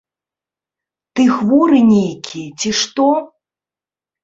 [1.19, 3.09] Ты хворы нейкі, ці што?